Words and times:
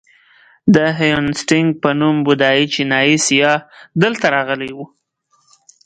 د 0.75 0.77
هیونتسینګ 0.99 1.69
په 1.83 1.89
نوم 1.99 2.15
بودایي 2.27 2.65
چینایي 2.73 3.17
سیاح 3.25 3.57
دلته 4.03 4.25
راغلی 4.35 4.71
و. 4.77 4.79